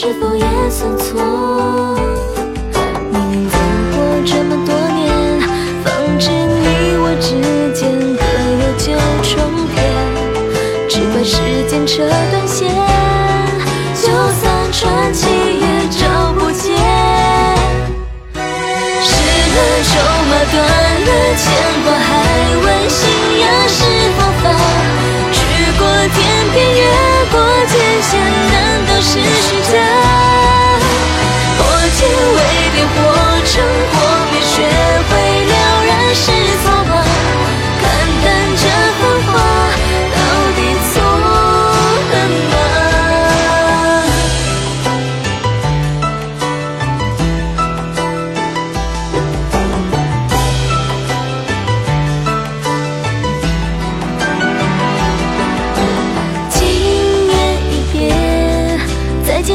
[0.00, 1.18] 是否也算错？
[3.10, 3.58] 明明走
[3.90, 5.40] 过这么多年，
[5.82, 5.90] 方
[6.20, 7.34] 知你我之
[7.74, 8.22] 间各
[8.62, 8.94] 有九
[9.26, 9.34] 重
[9.74, 9.76] 天。
[10.88, 11.34] 只怪时
[11.68, 12.70] 间扯断线，
[13.92, 14.06] 就
[14.38, 16.70] 算传奇也找不见。
[19.02, 19.10] 失
[19.50, 19.90] 了筹
[20.30, 21.42] 码，断了牵
[21.82, 22.08] 挂，还
[22.62, 23.02] 问信
[23.40, 23.82] 仰是
[24.14, 24.46] 何方？
[25.32, 25.36] 去
[25.76, 25.82] 过
[26.14, 26.16] 天
[26.54, 26.86] 边，越
[27.32, 28.37] 过天险。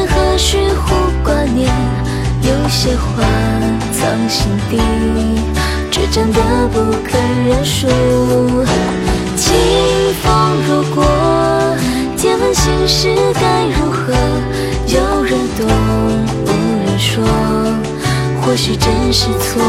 [0.00, 1.70] 何须护挂念？
[2.42, 3.22] 有些话
[3.92, 4.78] 藏心底，
[5.90, 6.40] 倔强的
[6.72, 7.86] 不肯认输。
[9.36, 9.54] 清
[10.22, 11.04] 风如过，
[12.16, 14.12] 借问心事该如何？
[14.86, 15.66] 有人懂，
[16.44, 16.48] 无
[16.84, 17.22] 人说，
[18.40, 19.62] 或许真是错。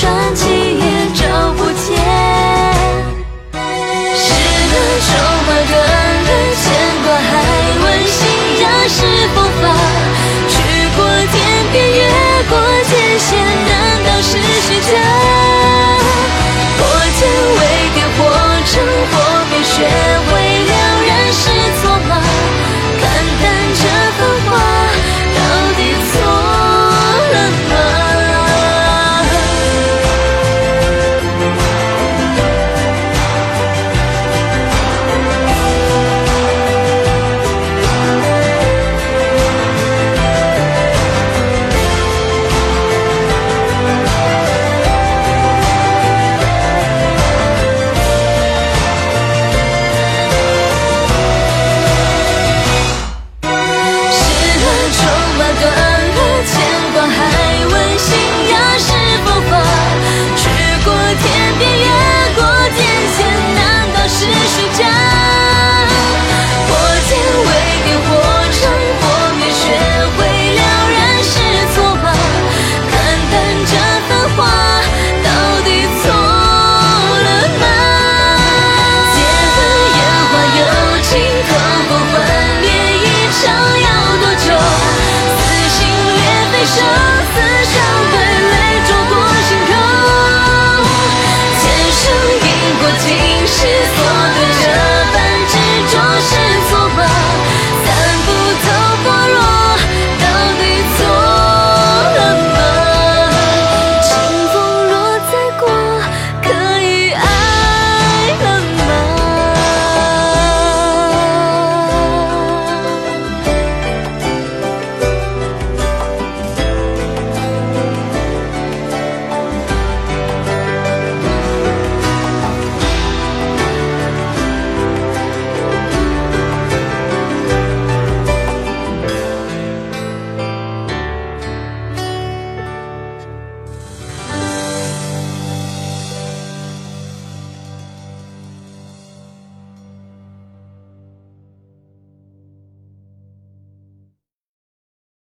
[0.00, 1.84] 传奇也找不见，
[4.16, 4.32] 是
[4.72, 4.74] 的，
[5.04, 5.08] 愁
[5.44, 5.76] 怀断
[6.24, 6.64] 了，牵
[7.04, 7.30] 挂还
[7.82, 8.18] 问心，
[8.62, 8.96] 让是
[9.34, 9.62] 风发，
[10.48, 10.52] 去
[10.96, 10.98] 过
[11.30, 11.36] 天
[11.70, 12.00] 边，越
[12.48, 12.52] 过
[12.88, 13.28] 艰险，
[13.68, 13.70] 难
[14.06, 14.30] 道是
[14.62, 14.96] 虚假？
[16.78, 16.80] 破
[17.18, 17.20] 茧
[17.58, 17.60] 为
[17.92, 18.18] 蝶，或
[18.64, 18.72] 成
[19.12, 19.12] 或
[19.50, 20.09] 变，雪。